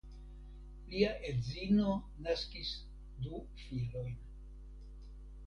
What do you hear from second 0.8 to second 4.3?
Lia edzino naskis du filojn.